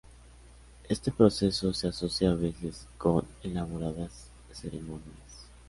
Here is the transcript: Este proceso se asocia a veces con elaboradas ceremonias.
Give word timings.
Este 0.89 1.11
proceso 1.11 1.71
se 1.75 1.87
asocia 1.89 2.31
a 2.31 2.33
veces 2.33 2.87
con 2.97 3.23
elaboradas 3.43 4.31
ceremonias. 4.51 5.45